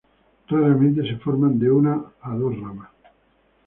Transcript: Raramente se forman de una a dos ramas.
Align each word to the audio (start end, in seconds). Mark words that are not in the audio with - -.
Raramente 0.47 1.07
se 1.07 1.17
forman 1.19 1.59
de 1.59 1.69
una 1.69 2.03
a 2.23 2.33
dos 2.35 2.59
ramas. 2.59 2.89